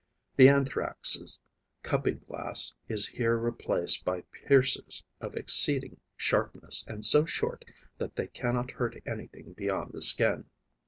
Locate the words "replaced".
3.37-4.03